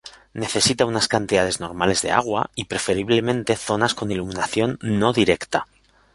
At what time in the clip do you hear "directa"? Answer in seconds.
5.13-5.67